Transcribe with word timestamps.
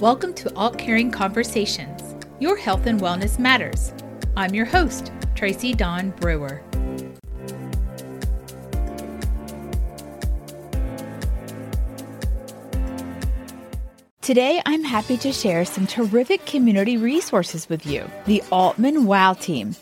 Welcome 0.00 0.34
to 0.34 0.50
AultCaring 0.50 1.10
Conversations. 1.10 2.14
Your 2.38 2.54
health 2.54 2.84
and 2.84 3.00
wellness 3.00 3.38
matters. 3.38 3.94
I'm 4.36 4.54
your 4.54 4.66
host, 4.66 5.10
Tracy 5.34 5.72
Dawn 5.72 6.10
Brewer. 6.20 6.60
Today, 14.20 14.60
I'm 14.66 14.84
happy 14.84 15.16
to 15.16 15.32
share 15.32 15.64
some 15.64 15.86
terrific 15.86 16.44
community 16.44 16.98
resources 16.98 17.66
with 17.70 17.86
you 17.86 18.04
the 18.26 18.42
Aultman 18.52 19.06
WOW 19.06 19.32
team. 19.32 19.76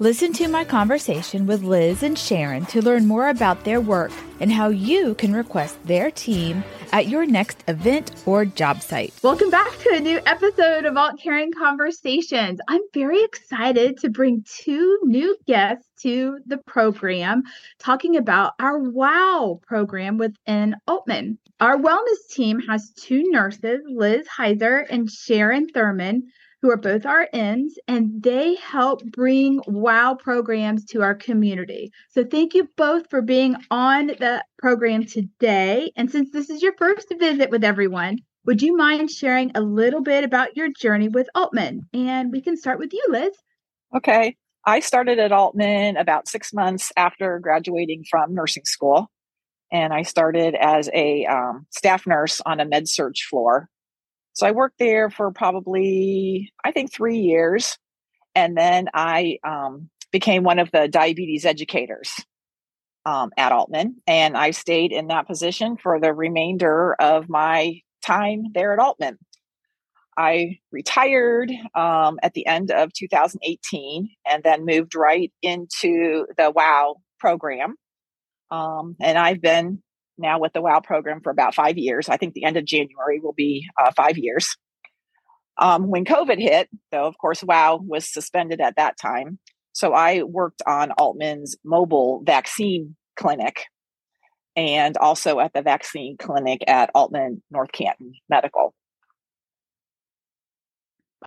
Listen 0.00 0.32
to 0.32 0.48
my 0.48 0.64
conversation 0.64 1.46
with 1.46 1.62
Liz 1.62 2.02
and 2.02 2.16
Sherin 2.16 2.68
to 2.70 2.82
learn 2.82 3.06
more 3.06 3.28
about 3.28 3.62
their 3.62 3.80
work 3.80 4.10
and 4.40 4.50
how 4.50 4.70
you 4.70 5.14
can 5.14 5.32
request 5.32 5.78
their 5.84 6.10
team 6.10 6.64
at 6.94 7.08
your 7.08 7.26
next 7.26 7.64
event 7.66 8.12
or 8.24 8.44
job 8.44 8.80
site. 8.80 9.12
Welcome 9.20 9.50
back 9.50 9.76
to 9.78 9.96
a 9.96 10.00
new 10.00 10.20
episode 10.26 10.84
of 10.84 10.94
AultCaring 10.94 11.52
Conversations. 11.52 12.60
I'm 12.68 12.82
very 12.94 13.20
excited 13.24 13.98
to 13.98 14.10
bring 14.10 14.44
two 14.48 15.00
new 15.02 15.36
guests 15.44 15.88
to 16.02 16.38
the 16.46 16.58
program 16.58 17.42
talking 17.80 18.16
about 18.16 18.52
our 18.60 18.78
WOW 18.78 19.60
program 19.66 20.18
within 20.18 20.76
Aultman. 20.88 21.36
Our 21.58 21.76
wellness 21.76 22.28
team 22.30 22.60
has 22.60 22.92
two 22.92 23.24
nurses, 23.24 23.80
Liz 23.88 24.28
Heiser 24.28 24.86
and 24.88 25.08
Sherin 25.08 25.74
Thurman 25.74 26.28
who 26.64 26.70
are 26.70 26.78
both 26.78 27.02
RNs, 27.02 27.72
and 27.86 28.22
they 28.22 28.54
help 28.54 29.04
bring 29.04 29.60
WOW 29.66 30.14
programs 30.14 30.86
to 30.86 31.02
our 31.02 31.14
community. 31.14 31.92
So 32.08 32.24
thank 32.24 32.54
you 32.54 32.70
both 32.78 33.10
for 33.10 33.20
being 33.20 33.54
on 33.70 34.06
the 34.06 34.42
program 34.56 35.04
today. 35.04 35.92
And 35.94 36.10
since 36.10 36.30
this 36.30 36.48
is 36.48 36.62
your 36.62 36.72
first 36.78 37.12
visit 37.20 37.50
with 37.50 37.64
everyone, 37.64 38.20
would 38.46 38.62
you 38.62 38.74
mind 38.74 39.10
sharing 39.10 39.52
a 39.54 39.60
little 39.60 40.00
bit 40.00 40.24
about 40.24 40.56
your 40.56 40.70
journey 40.70 41.08
with 41.08 41.28
Aultman? 41.36 41.80
And 41.92 42.32
we 42.32 42.40
can 42.40 42.56
start 42.56 42.78
with 42.78 42.94
you, 42.94 43.04
Liz. 43.10 43.36
Okay. 43.94 44.34
I 44.64 44.80
started 44.80 45.18
at 45.18 45.32
Aultman 45.32 46.00
about 46.00 46.28
six 46.28 46.54
months 46.54 46.92
after 46.96 47.40
graduating 47.40 48.06
from 48.10 48.32
nursing 48.32 48.64
school. 48.64 49.10
And 49.70 49.92
I 49.92 50.00
started 50.00 50.54
as 50.54 50.88
a 50.94 51.26
um, 51.26 51.66
staff 51.68 52.06
nurse 52.06 52.40
on 52.46 52.58
a 52.58 52.64
med 52.64 52.88
surg 52.88 53.18
floor 53.28 53.68
so 54.34 54.46
I 54.46 54.50
worked 54.50 54.78
there 54.78 55.10
for 55.10 55.30
probably, 55.30 56.52
I 56.64 56.72
think, 56.72 56.92
three 56.92 57.18
years. 57.18 57.78
And 58.34 58.56
then 58.56 58.88
I 58.92 59.38
um, 59.44 59.88
became 60.10 60.42
one 60.42 60.58
of 60.58 60.70
the 60.72 60.88
diabetes 60.88 61.44
educators 61.46 62.12
um, 63.06 63.30
at 63.36 63.52
Aultman. 63.52 63.94
And 64.08 64.36
I 64.36 64.50
stayed 64.50 64.90
in 64.90 65.06
that 65.06 65.28
position 65.28 65.76
for 65.76 66.00
the 66.00 66.12
remainder 66.12 66.96
of 67.00 67.28
my 67.28 67.80
time 68.04 68.46
there 68.52 68.72
at 68.72 68.80
Aultman. 68.80 69.16
I 70.16 70.58
retired 70.70 71.52
um, 71.74 72.18
at 72.22 72.34
the 72.34 72.46
end 72.46 72.70
of 72.70 72.92
2018 72.92 74.08
and 74.26 74.42
then 74.42 74.64
moved 74.64 74.94
right 74.94 75.32
into 75.42 76.26
the 76.36 76.52
WOW 76.54 76.96
program. 77.18 77.76
Um, 78.50 78.96
and 79.00 79.18
I've 79.18 79.40
been 79.40 79.82
now 80.18 80.38
with 80.38 80.52
the 80.52 80.60
WOW 80.60 80.80
program 80.80 81.20
for 81.20 81.30
about 81.30 81.54
five 81.54 81.78
years. 81.78 82.08
I 82.08 82.16
think 82.16 82.34
the 82.34 82.44
end 82.44 82.56
of 82.56 82.64
January 82.64 83.20
will 83.20 83.32
be 83.32 83.66
uh, 83.80 83.92
five 83.96 84.18
years. 84.18 84.56
Um, 85.56 85.88
when 85.88 86.04
COVID 86.04 86.40
hit, 86.40 86.68
though, 86.90 87.06
of 87.06 87.16
course, 87.18 87.42
WOW 87.42 87.80
was 87.86 88.12
suspended 88.12 88.60
at 88.60 88.76
that 88.76 88.96
time. 88.98 89.38
So 89.72 89.92
I 89.92 90.22
worked 90.22 90.62
on 90.66 90.90
Aultman's 90.98 91.56
mobile 91.64 92.22
vaccine 92.24 92.96
clinic 93.16 93.64
and 94.56 94.96
also 94.96 95.40
at 95.40 95.52
the 95.52 95.62
vaccine 95.62 96.16
clinic 96.16 96.62
at 96.68 96.92
Aultman 96.94 97.40
North 97.50 97.72
Canton 97.72 98.12
Medical. 98.28 98.74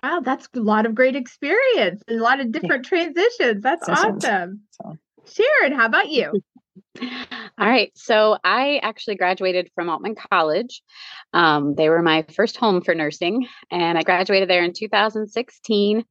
Wow, 0.02 0.20
that's 0.20 0.48
a 0.54 0.60
lot 0.60 0.86
of 0.86 0.94
great 0.94 1.16
experience 1.16 2.02
and 2.06 2.20
a 2.20 2.22
lot 2.22 2.40
of 2.40 2.52
different 2.52 2.86
yeah. 2.86 2.88
transitions. 2.88 3.62
That's 3.62 3.88
awesome. 3.88 4.60
So. 4.70 4.96
Sherin, 5.26 5.74
how 5.74 5.86
about 5.86 6.08
you? 6.08 6.40
All 7.00 7.68
right. 7.68 7.90
So 7.94 8.38
I 8.44 8.78
actually 8.82 9.16
graduated 9.16 9.70
from 9.74 9.88
Aultman 9.88 10.16
College. 10.16 10.82
Um, 11.32 11.74
they 11.74 11.88
were 11.88 12.02
my 12.02 12.24
first 12.34 12.56
home 12.56 12.82
for 12.82 12.94
nursing, 12.94 13.48
and 13.70 13.98
I 13.98 14.02
graduated 14.02 14.48
there 14.48 14.62
in 14.62 14.72
2016. 14.72 16.04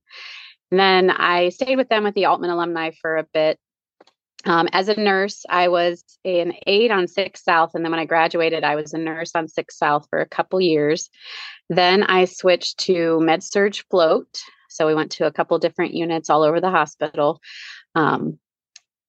And 0.72 0.80
then 0.80 1.10
I 1.10 1.50
stayed 1.50 1.78
with 1.78 1.90
them 1.90 2.04
with 2.04 2.16
the 2.16 2.24
Aultman 2.24 2.52
alumni 2.52 2.92
for 3.02 3.18
a 3.18 3.26
bit. 3.34 3.58
Um, 4.46 4.68
as 4.72 4.88
a 4.88 5.00
nurse, 5.00 5.44
I 5.50 5.68
was 5.68 6.04
an 6.24 6.54
aide 6.68 6.92
on 6.92 7.08
Six 7.08 7.44
South, 7.44 7.72
and 7.74 7.84
then 7.84 7.92
when 7.92 8.00
I 8.00 8.06
graduated, 8.06 8.64
I 8.64 8.76
was 8.76 8.94
a 8.94 8.98
nurse 8.98 9.32
on 9.36 9.48
Six 9.48 9.78
South 9.78 10.08
for 10.10 10.20
a 10.20 10.28
couple 10.28 10.62
years. 10.62 11.10
Then 11.70 12.04
I 12.04 12.26
switched 12.26 12.80
to 12.82 13.20
Med 13.20 13.44
Surg 13.44 13.76
Float, 13.90 14.40
so 14.70 14.86
we 14.86 14.96
went 14.96 15.12
to 15.14 15.26
a 15.26 15.32
couple 15.32 15.58
different 15.60 15.94
units 15.94 16.30
all 16.30 16.44
over 16.44 16.62
the 16.62 16.70
hospital. 16.70 17.42
Um, 17.96 18.40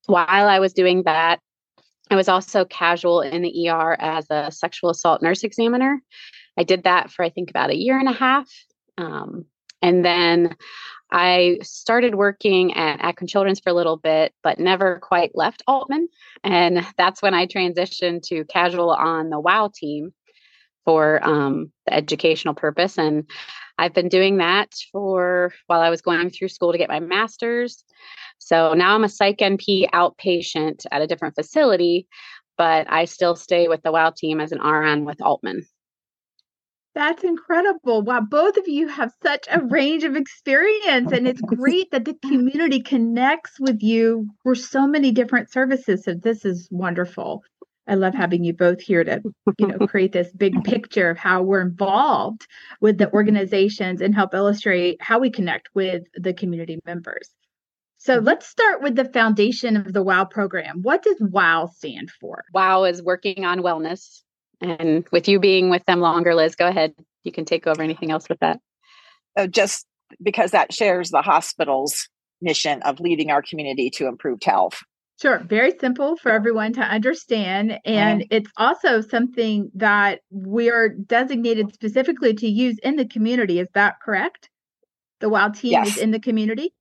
while 0.07 0.49
I 0.49 0.59
was 0.61 0.73
doing 0.73 1.03
that, 1.05 1.41
I 2.11 2.17
was 2.17 2.29
also 2.29 2.65
casual 2.65 3.21
in 3.21 3.43
the 3.43 3.69
ER 3.69 3.97
as 3.99 4.27
a 4.31 4.51
sexual 4.51 4.91
assault 4.91 5.23
nurse 5.23 5.45
examiner. 5.45 6.03
I 6.59 6.65
did 6.65 6.85
that 6.85 7.11
for, 7.11 7.25
I 7.25 7.31
think, 7.31 7.51
about 7.51 7.71
a 7.71 7.77
year 7.77 7.99
and 7.99 8.09
a 8.09 8.13
half. 8.13 8.49
Um, 8.97 9.45
and 9.81 10.05
then 10.05 10.57
I 11.11 11.59
started 11.63 12.15
working 12.15 12.75
at 12.75 13.01
Akron 13.01 13.29
Children's 13.29 13.61
for 13.61 13.71
a 13.71 13.75
little 13.75 13.97
bit, 13.97 14.35
but 14.43 14.59
never 14.59 14.99
quite 14.99 15.33
left 15.35 15.63
Aultman. 15.69 16.07
And 16.45 16.85
that's 16.97 17.23
when 17.23 17.35
I 17.35 17.47
transitioned 17.47 18.23
to 18.25 18.45
casual 18.45 18.91
on 18.91 19.31
the 19.31 19.41
WOW 19.41 19.71
team 19.75 20.13
for 20.85 21.25
um, 21.27 21.73
the 21.87 21.95
educational 21.95 22.55
purpose. 22.55 22.99
And 22.99 23.31
I've 23.79 23.95
been 23.95 24.09
doing 24.09 24.39
that 24.39 24.75
for 24.93 25.53
while 25.67 25.81
I 25.81 25.91
was 25.91 26.03
going 26.03 26.31
through 26.31 26.49
school 26.49 26.73
to 26.73 26.79
get 26.79 26.89
my 26.89 27.01
master's. 27.01 27.85
So 28.39 28.75
now 28.75 28.95
I'm 28.95 29.05
a 29.05 29.09
psych 29.09 29.39
NP 29.39 29.91
outpatient 29.91 30.85
at 30.91 31.03
a 31.03 31.07
different 31.07 31.35
facility, 31.35 32.09
but 32.57 32.91
I 32.91 33.05
still 33.05 33.37
stay 33.37 33.69
with 33.69 33.83
the 33.83 33.93
WOW 33.93 34.13
team 34.17 34.41
as 34.41 34.53
an 34.53 34.61
RN 34.61 35.05
with 35.05 35.19
Aultman. 35.19 35.63
That's 36.95 37.23
incredible. 37.23 38.03
Wow, 38.03 38.23
both 38.23 38.57
of 38.57 38.67
you 38.67 38.89
have 38.89 39.13
such 39.23 39.47
a 39.49 39.61
range 39.71 40.03
of 40.03 40.17
experience, 40.17 41.13
and 41.13 41.29
it's 41.29 41.41
great 41.41 41.93
that 41.93 42.05
the 42.05 42.15
community 42.15 42.81
connects 42.81 43.61
with 43.61 43.83
you 43.83 44.29
for 44.43 44.57
so 44.57 44.85
many 44.85 45.13
different 45.13 45.53
services. 45.53 46.03
So, 46.03 46.15
this 46.15 46.45
is 46.45 46.69
wonderful. 46.73 47.45
I 47.89 47.95
love 47.95 48.15
having 48.15 48.45
you 48.45 48.53
both 48.53 48.81
here 48.81 49.03
to, 49.03 49.23
you 49.59 49.67
know, 49.67 49.79
create 49.87 50.13
this 50.13 50.31
big 50.33 50.63
picture 50.65 51.11
of 51.11 51.19
how 51.19 51.43
we're 51.43 51.63
involved 51.63 52.47
with 52.81 52.99
the 52.99 53.13
organizations 53.13 54.01
and 54.01 54.15
help 54.15 54.35
illustrate 54.35 55.01
how 55.01 55.19
we 55.19 55.31
connect 55.31 55.69
with 55.75 56.03
the 56.15 56.35
community 56.35 56.79
members. 56.85 57.31
So 57.99 58.17
mm-hmm. 58.17 58.27
let's 58.27 58.47
start 58.47 58.83
with 58.83 58.95
the 58.95 59.07
foundation 59.07 59.77
of 59.77 59.93
the 59.93 60.03
WOW 60.03 60.25
program. 60.25 60.83
What 60.83 61.03
does 61.03 61.17
WOW 61.21 61.71
stand 61.75 62.11
for? 62.11 62.45
WOW 62.55 62.85
is 62.85 63.03
working 63.03 63.45
on 63.45 63.61
wellness. 63.61 64.23
And 64.61 65.07
with 65.13 65.29
you 65.29 65.39
being 65.39 65.71
with 65.71 65.85
them 65.85 66.01
longer, 66.01 66.35
Liz, 66.35 66.57
go 66.57 66.67
ahead. 66.67 66.93
You 67.25 67.33
can 67.33 67.45
take 67.45 67.67
over 67.67 67.83
anything 67.83 68.11
else 68.11 68.29
with 68.29 68.41
that. 68.41 68.61
Oh, 69.37 69.47
just 69.47 69.87
because 70.23 70.53
that 70.53 70.73
shares 70.73 71.11
the 71.11 71.23
hospital's 71.23 72.09
mission 72.41 72.83
of 72.83 73.01
leading 73.01 73.31
our 73.31 73.43
community 73.43 73.91
to 73.91 74.07
improved 74.07 74.45
health. 74.45 74.81
Sure. 75.21 75.41
Very 75.41 75.73
simple 75.81 76.17
for 76.17 76.31
everyone 76.31 76.73
to 76.75 76.81
understand. 76.81 77.79
And 77.85 78.25
it's 78.31 78.51
also 78.57 79.01
something 79.01 79.71
that 79.75 80.21
we 80.31 80.71
are 80.71 80.89
designated 80.89 81.75
specifically 81.75 82.35
to 82.35 82.49
use 82.49 82.79
in 82.85 82.95
the 82.95 83.05
community. 83.05 83.59
Is 83.59 83.69
that 83.75 83.97
correct? 84.01 84.49
The 85.21 85.29
WOW 85.29 85.49
team 85.49 85.73
yes. 85.73 85.89
is 85.89 85.97
in 85.99 86.13
the 86.13 86.21
community? 86.21 86.73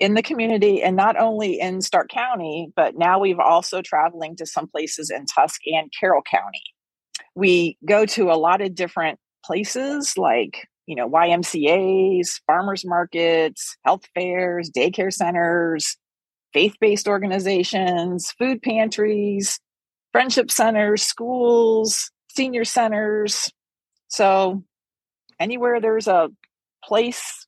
in 0.00 0.14
the 0.14 0.22
community 0.22 0.82
and 0.82 0.96
not 0.96 1.18
only 1.18 1.60
in 1.60 1.82
Stark 1.82 2.08
County, 2.08 2.72
but 2.74 2.96
now 2.96 3.20
we've 3.20 3.38
also 3.38 3.82
traveling 3.82 4.34
to 4.36 4.46
some 4.46 4.66
places 4.66 5.10
in 5.10 5.26
Tusc 5.26 5.58
and 5.66 5.92
Carroll 5.98 6.22
County. 6.22 6.62
We 7.34 7.76
go 7.86 8.06
to 8.06 8.30
a 8.30 8.34
lot 8.34 8.62
of 8.62 8.74
different 8.74 9.18
places 9.44 10.16
like, 10.16 10.66
you 10.86 10.96
know, 10.96 11.08
YMCAs, 11.08 12.40
farmers 12.46 12.84
markets, 12.84 13.76
health 13.84 14.06
fairs, 14.14 14.70
daycare 14.74 15.12
centers, 15.12 15.98
faith-based 16.52 17.08
organizations, 17.08 18.32
food 18.32 18.62
pantries, 18.62 19.60
friendship 20.12 20.50
centers, 20.50 21.02
schools, 21.02 22.10
senior 22.32 22.64
centers. 22.64 23.52
So 24.08 24.64
anywhere 25.38 25.80
there's 25.80 26.08
a 26.08 26.30
place 26.84 27.46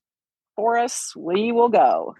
for 0.57 0.79
us, 0.79 1.13
we 1.17 1.53
will 1.53 1.69
go. 1.69 2.15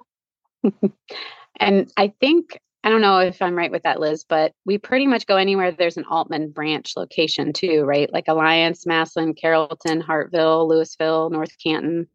and 1.61 1.91
I 1.97 2.13
think 2.21 2.59
I 2.85 2.91
don't 2.91 3.01
know 3.01 3.19
if 3.19 3.41
I'm 3.41 3.57
right 3.57 3.71
with 3.71 3.85
that, 3.85 4.01
Liz, 4.01 4.25
but 4.29 4.53
we 4.67 4.77
pretty 4.77 5.07
much 5.07 5.27
go 5.27 5.37
anywhere 5.37 5.71
there's 5.71 5.97
an 5.97 6.05
Aultman 6.05 6.53
branch 6.53 6.95
location 6.97 7.53
too, 7.53 7.85
right? 7.85 8.13
Like 8.13 8.27
Alliance, 8.27 8.85
Massillon, 8.87 9.35
Carrollton, 9.35 10.03
Hartville, 10.03 10.69
Louisville, 10.69 11.31
North 11.31 11.57
Canton. 11.63 12.09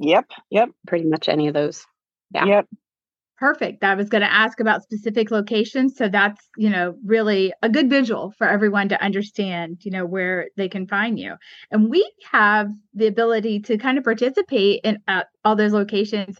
Yep. 0.00 0.30
Yep. 0.50 0.70
Pretty 0.88 1.04
much 1.04 1.28
any 1.28 1.46
of 1.46 1.54
those. 1.54 1.86
Yeah. 2.34 2.46
Yep. 2.46 2.68
Perfect. 3.42 3.82
I 3.82 3.96
was 3.96 4.08
going 4.08 4.22
to 4.22 4.32
ask 4.32 4.60
about 4.60 4.84
specific 4.84 5.32
locations. 5.32 5.96
So 5.96 6.08
that's, 6.08 6.48
you 6.56 6.70
know, 6.70 6.94
really 7.04 7.52
a 7.60 7.68
good 7.68 7.90
visual 7.90 8.30
for 8.38 8.46
everyone 8.46 8.88
to 8.90 9.02
understand, 9.02 9.78
you 9.80 9.90
know, 9.90 10.06
where 10.06 10.46
they 10.56 10.68
can 10.68 10.86
find 10.86 11.18
you. 11.18 11.34
And 11.72 11.90
we 11.90 12.08
have 12.30 12.70
the 12.94 13.08
ability 13.08 13.58
to 13.62 13.78
kind 13.78 13.98
of 13.98 14.04
participate 14.04 14.82
in 14.84 14.98
uh, 15.08 15.24
all 15.44 15.56
those 15.56 15.72
locations 15.72 16.38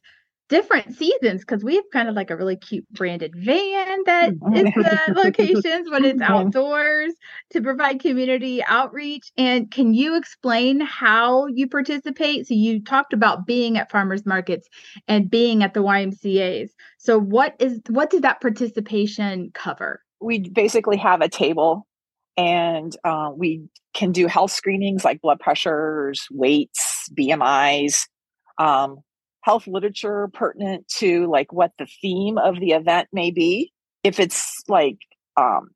different 0.53 0.95
seasons 0.95 1.41
because 1.41 1.65
we 1.65 1.77
have 1.77 1.85
kind 1.95 2.11
of 2.11 2.15
like 2.15 2.31
a 2.31 2.37
really 2.37 2.57
cute 2.57 2.87
branded 2.93 3.35
van 3.35 3.99
that 4.05 4.33
mm-hmm. 4.35 4.81
the 5.15 5.15
locations 5.17 5.91
when 5.91 6.05
it's 6.05 6.21
outdoors 6.21 7.15
to 7.49 7.63
provide 7.63 8.01
community 8.01 8.63
outreach. 8.65 9.33
And 9.39 9.71
can 9.71 9.95
you 9.95 10.15
explain 10.15 10.79
how 10.81 11.47
you 11.47 11.67
participate? 11.67 12.47
So 12.47 12.53
you 12.53 12.85
talked 12.85 13.15
about 13.15 13.47
being 13.47 13.79
at 13.79 13.91
farmers 13.91 14.27
markets 14.27 14.69
and 15.09 15.31
being 15.31 15.63
at 15.63 15.73
the 15.73 15.83
YMCA's. 15.83 16.75
So 16.99 17.19
what 17.19 17.57
is 17.59 17.81
what 17.89 18.11
did 18.11 18.21
that 18.21 18.43
participation 18.43 19.53
cover? 19.55 20.03
We 20.21 20.51
basically 20.51 20.99
have 20.99 21.23
a 21.23 21.31
table 21.31 21.87
and 22.37 22.95
uh, 23.05 23.31
we 23.35 23.63
can 23.95 24.13
do 24.13 24.27
health 24.27 24.51
screenings 24.51 25.03
like 25.03 25.23
blood 25.23 25.41
pressures, 25.41 26.27
weights, 26.31 27.09
BMIs. 27.19 28.07
Um, 28.59 28.99
health 29.43 29.67
literature 29.67 30.29
pertinent 30.33 30.89
to 30.89 31.27
like 31.27 31.53
what 31.53 31.73
the 31.79 31.87
theme 32.01 32.39
of 32.39 32.59
the 32.59 32.71
event 32.71 33.09
may 33.13 33.31
be. 33.31 33.73
If 34.05 34.19
it's 34.19 34.63
like 34.69 34.99
um, 35.37 35.71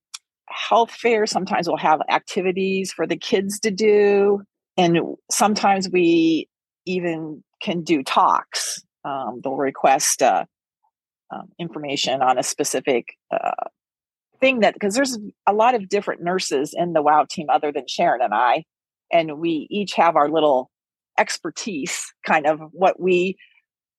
health 0.48 0.90
fair, 0.90 1.26
sometimes 1.26 1.68
we'll 1.68 1.76
have 1.76 2.00
activities 2.08 2.92
for 2.92 3.06
the 3.06 3.16
kids 3.16 3.60
to 3.60 3.70
do. 3.70 4.42
And 4.76 4.98
sometimes 5.30 5.88
we 5.90 6.48
even 6.86 7.42
can 7.60 7.82
do 7.82 8.02
talks. 8.02 8.82
Um, 9.04 9.40
they'll 9.42 9.56
request 9.56 10.22
uh, 10.22 10.44
um, 11.30 11.48
information 11.58 12.22
on 12.22 12.38
a 12.38 12.42
specific 12.42 13.16
uh, 13.30 13.68
thing 14.40 14.60
that, 14.60 14.74
because 14.74 14.94
there's 14.94 15.18
a 15.46 15.52
lot 15.52 15.74
of 15.74 15.88
different 15.88 16.22
nurses 16.22 16.74
in 16.76 16.92
the 16.92 17.02
WOW 17.02 17.26
team 17.28 17.46
other 17.50 17.72
than 17.72 17.84
Sherin 17.86 18.24
and 18.24 18.34
I. 18.34 18.64
And 19.12 19.38
we 19.38 19.66
each 19.70 19.94
have 19.94 20.16
our 20.16 20.28
little 20.28 20.70
expertise, 21.18 22.12
kind 22.24 22.46
of 22.46 22.60
what 22.72 23.00
we 23.00 23.36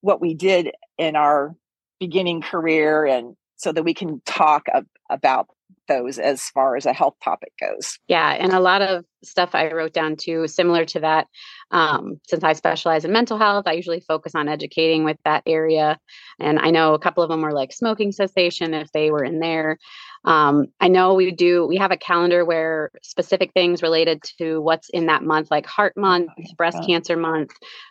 what 0.00 0.20
we 0.20 0.34
did 0.34 0.72
in 0.96 1.16
our 1.16 1.54
beginning 2.00 2.42
career 2.42 3.06
and 3.06 3.34
so 3.56 3.72
that 3.72 3.82
we 3.82 3.94
can 3.94 4.20
talk 4.24 4.66
ab- 4.72 4.86
about 5.10 5.48
those 5.88 6.18
as 6.18 6.42
far 6.50 6.76
as 6.76 6.86
a 6.86 6.92
health 6.92 7.14
topic 7.24 7.52
goes. 7.60 7.98
Yeah, 8.08 8.30
and 8.32 8.52
a 8.52 8.60
lot 8.60 8.82
of 8.82 9.04
stuff 9.24 9.54
I 9.54 9.72
wrote 9.72 9.92
down 9.92 10.16
too, 10.16 10.46
similar 10.46 10.84
to 10.84 11.00
that. 11.00 11.26
Um, 11.70 12.20
since 12.28 12.44
I 12.44 12.52
specialize 12.52 13.04
in 13.04 13.12
mental 13.12 13.38
health, 13.38 13.66
I 13.66 13.72
usually 13.72 14.00
focus 14.00 14.34
on 14.34 14.48
educating 14.48 15.04
with 15.04 15.16
that 15.24 15.42
area. 15.46 15.98
And 16.38 16.58
I 16.58 16.70
know 16.70 16.94
a 16.94 16.98
couple 16.98 17.22
of 17.22 17.30
them 17.30 17.42
were 17.42 17.52
like 17.52 17.72
smoking 17.72 18.12
cessation 18.12 18.74
if 18.74 18.92
they 18.92 19.10
were 19.10 19.24
in 19.24 19.40
there. 19.40 19.78
Um, 20.24 20.66
I 20.80 20.88
know 20.88 21.14
we 21.14 21.30
do, 21.30 21.66
we 21.66 21.76
have 21.76 21.92
a 21.92 21.96
calendar 21.96 22.44
where 22.44 22.90
specific 23.02 23.52
things 23.52 23.82
related 23.82 24.22
to 24.38 24.60
what's 24.60 24.88
in 24.90 25.06
that 25.06 25.22
month, 25.22 25.50
like 25.50 25.66
heart 25.66 25.96
month, 25.96 26.30
breast 26.56 26.78
cancer 26.86 27.16
month, 27.16 27.50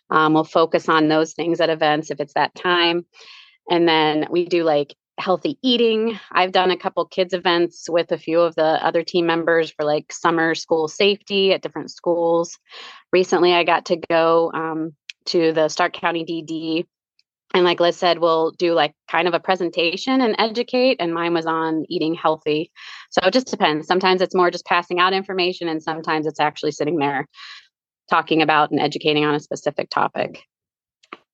um, 0.10 0.34
we'll 0.34 0.44
focus 0.44 0.90
on 0.90 1.08
those 1.08 1.34
things 1.34 1.60
at 1.62 1.70
events 1.70 2.12
if 2.12 2.20
it's 2.20 2.34
that 2.34 2.56
time. 2.56 3.06
And 3.70 3.88
then 3.88 4.28
we 4.30 4.46
do 4.46 4.64
like 4.64 4.96
healthy 5.18 5.58
eating. 5.64 6.20
I've 6.32 6.52
done 6.52 6.72
a 6.72 6.78
couple 6.78 7.06
kids 7.06 7.34
events 7.34 7.90
with 7.90 8.12
a 8.12 8.18
few 8.18 8.42
of 8.42 8.56
the 8.56 8.86
other 8.86 9.04
team 9.04 9.26
members 9.26 9.72
for 9.72 9.84
like 9.84 10.12
summer 10.12 10.56
school 10.56 10.88
safety 10.88 11.54
at 11.54 11.62
different 11.62 11.92
schools. 11.92 12.58
Recently, 13.12 13.54
I 13.54 13.64
got 13.64 13.86
to 13.86 13.98
go 13.98 14.52
um, 14.54 14.94
to 15.28 15.54
the 15.54 15.70
Stark 15.70 15.94
County 15.94 16.24
DD. 16.24 16.86
And 17.54 17.64
like 17.64 17.80
Liz 17.80 17.98
said, 17.98 18.20
we'll 18.20 18.52
do 18.52 18.74
like 18.74 18.94
kind 19.10 19.28
of 19.28 19.34
a 19.34 19.40
presentation 19.40 20.22
and 20.22 20.36
educate. 20.38 20.98
And 21.00 21.14
mine 21.14 21.34
was 21.34 21.46
on 21.46 21.86
eating 21.90 22.14
healthy. 22.14 22.72
So 23.10 23.26
it 23.26 23.32
just 23.34 23.48
depends. 23.48 23.88
Sometimes 23.88 24.22
it's 24.22 24.36
more 24.36 24.52
just 24.52 24.66
passing 24.66 25.00
out 25.00 25.14
information, 25.14 25.68
and 25.68 25.82
sometimes 25.82 26.28
it's 26.28 26.40
actually 26.40 26.72
sitting 26.72 26.98
there 26.98 27.28
talking 28.10 28.42
about 28.42 28.72
and 28.72 28.80
educating 28.80 29.26
on 29.26 29.36
a 29.36 29.40
specific 29.40 29.90
topic. 29.90 30.44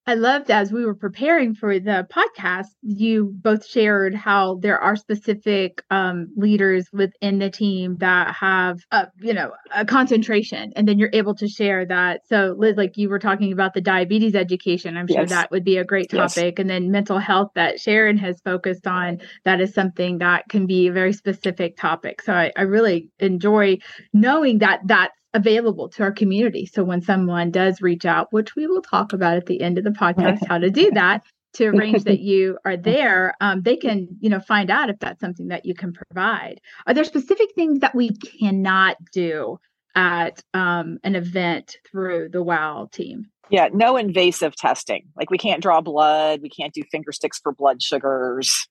I 0.05 0.15
loved 0.15 0.51
as 0.51 0.71
we 0.71 0.85
were 0.85 0.95
preparing 0.95 1.55
for 1.55 1.79
the 1.79 2.05
podcast, 2.11 2.67
you 2.81 3.31
both 3.35 3.65
shared 3.65 4.13
how 4.13 4.55
there 4.55 4.77
are 4.77 4.97
specific 4.97 5.81
um, 5.91 6.27
leaders 6.35 6.89
within 6.91 7.39
the 7.39 7.49
team 7.49 7.95
that 7.99 8.35
have, 8.35 8.79
a, 8.91 9.07
you 9.21 9.33
know, 9.33 9.51
a 9.73 9.85
concentration, 9.85 10.73
and 10.75 10.87
then 10.87 10.99
you're 10.99 11.09
able 11.13 11.35
to 11.35 11.47
share 11.47 11.85
that. 11.85 12.27
So, 12.27 12.53
Liz, 12.57 12.75
like 12.75 12.97
you 12.97 13.07
were 13.07 13.19
talking 13.19 13.53
about 13.53 13.73
the 13.73 13.81
diabetes 13.81 14.35
education, 14.35 14.97
I'm 14.97 15.07
sure 15.07 15.21
yes. 15.21 15.29
that 15.29 15.51
would 15.51 15.63
be 15.63 15.77
a 15.77 15.85
great 15.85 16.09
topic, 16.09 16.35
yes. 16.35 16.53
and 16.57 16.69
then 16.69 16.91
mental 16.91 17.19
health 17.19 17.51
that 17.55 17.77
Sherin 17.77 18.19
has 18.19 18.41
focused 18.41 18.85
on. 18.85 19.21
That 19.45 19.61
is 19.61 19.73
something 19.73 20.17
that 20.17 20.49
can 20.49 20.65
be 20.65 20.87
a 20.87 20.91
very 20.91 21.13
specific 21.13 21.77
topic. 21.77 22.21
So, 22.21 22.33
I, 22.33 22.51
I 22.57 22.63
really 22.63 23.09
enjoy 23.19 23.77
knowing 24.11 24.59
that 24.59 24.81
that's 24.85 25.17
available 25.33 25.89
to 25.89 26.03
our 26.03 26.11
community. 26.11 26.65
So 26.65 26.83
when 26.83 27.01
someone 27.01 27.51
does 27.51 27.81
reach 27.81 28.05
out, 28.05 28.31
which 28.31 28.55
we 28.55 28.67
will 28.67 28.81
talk 28.81 29.13
about 29.13 29.37
at 29.37 29.45
the 29.45 29.61
end 29.61 29.77
of 29.77 29.83
the 29.83 29.89
podcast, 29.89 30.45
how 30.47 30.57
to 30.57 30.69
do 30.69 30.91
that 30.91 31.23
to 31.53 31.65
arrange 31.67 32.03
that 32.03 32.19
you 32.19 32.57
are 32.65 32.77
there, 32.77 33.35
um, 33.41 33.61
they 33.61 33.75
can, 33.75 34.07
you 34.19 34.29
know, 34.29 34.39
find 34.39 34.69
out 34.69 34.89
if 34.89 34.99
that's 34.99 35.19
something 35.19 35.47
that 35.47 35.65
you 35.65 35.73
can 35.73 35.93
provide. 35.93 36.59
Are 36.85 36.93
there 36.93 37.03
specific 37.03 37.49
things 37.55 37.79
that 37.79 37.95
we 37.95 38.11
cannot 38.11 38.97
do 39.11 39.59
at 39.95 40.41
um, 40.53 40.97
an 41.03 41.15
event 41.15 41.77
through 41.89 42.29
the 42.29 42.43
WOW 42.43 42.89
team? 42.91 43.25
Yeah, 43.49 43.69
no 43.73 43.97
invasive 43.97 44.55
testing. 44.55 45.09
Like 45.15 45.29
we 45.29 45.37
can't 45.37 45.61
draw 45.61 45.81
blood, 45.81 46.41
we 46.41 46.49
can't 46.49 46.73
do 46.73 46.83
finger 46.91 47.11
sticks 47.11 47.39
for 47.39 47.51
blood 47.51 47.81
sugars, 47.81 48.67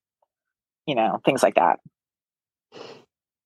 you 0.87 0.95
know, 0.95 1.21
things 1.25 1.43
like 1.43 1.55
that. 1.55 1.79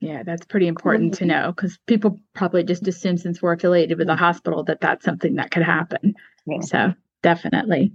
Yeah, 0.00 0.22
that's 0.24 0.44
pretty 0.44 0.66
important 0.66 1.14
to 1.14 1.24
know 1.24 1.52
because 1.54 1.78
people 1.86 2.20
probably 2.34 2.64
just 2.64 2.86
assume 2.86 3.16
since 3.16 3.40
we're 3.40 3.54
affiliated 3.54 3.98
with 3.98 4.08
a 4.08 4.16
hospital 4.16 4.62
that 4.64 4.80
that's 4.80 5.04
something 5.04 5.36
that 5.36 5.50
could 5.50 5.62
happen. 5.62 6.14
Yeah. 6.46 6.60
So 6.60 6.94
definitely. 7.22 7.92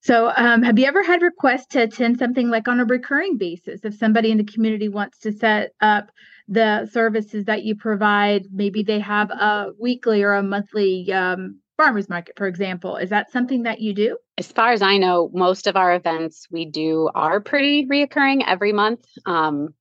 So, 0.00 0.30
um, 0.36 0.62
have 0.62 0.78
you 0.78 0.86
ever 0.86 1.02
had 1.02 1.22
requests 1.22 1.66
to 1.68 1.82
attend 1.82 2.18
something 2.18 2.48
like 2.50 2.68
on 2.68 2.78
a 2.78 2.84
recurring 2.84 3.36
basis? 3.36 3.84
If 3.84 3.96
somebody 3.96 4.30
in 4.30 4.38
the 4.38 4.44
community 4.44 4.88
wants 4.88 5.18
to 5.20 5.32
set 5.32 5.72
up 5.80 6.10
the 6.46 6.86
services 6.86 7.46
that 7.46 7.64
you 7.64 7.74
provide, 7.74 8.46
maybe 8.52 8.82
they 8.82 9.00
have 9.00 9.30
a 9.30 9.72
weekly 9.78 10.22
or 10.22 10.34
a 10.34 10.42
monthly 10.42 11.12
um, 11.12 11.58
farmers 11.76 12.08
market, 12.08 12.36
for 12.36 12.46
example. 12.46 12.96
Is 12.96 13.10
that 13.10 13.32
something 13.32 13.64
that 13.64 13.80
you 13.80 13.92
do? 13.92 14.18
As 14.36 14.50
far 14.50 14.72
as 14.72 14.82
I 14.82 14.98
know, 14.98 15.30
most 15.32 15.66
of 15.66 15.76
our 15.76 15.94
events 15.94 16.46
we 16.50 16.66
do 16.66 17.10
are 17.14 17.40
pretty 17.40 17.86
reoccurring 17.86 18.44
every 18.46 18.72
month. 18.72 19.04
Um, 19.26 19.74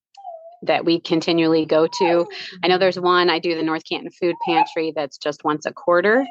that 0.64 0.86
we 0.86 1.00
continually 1.00 1.66
go 1.66 1.88
to. 1.88 2.28
I 2.64 2.68
know 2.68 2.78
there's 2.78 3.00
one 3.00 3.30
I 3.30 3.40
do 3.40 3.56
the 3.56 3.64
North 3.64 3.84
Canton 3.88 4.12
Food 4.12 4.36
Pantry 4.46 4.94
that's 4.96 5.18
just 5.18 5.44
once 5.44 5.66
a 5.66 5.74
quarter, 5.74 6.26